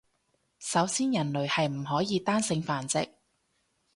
[0.57, 3.07] 首先人類係唔可以單性繁殖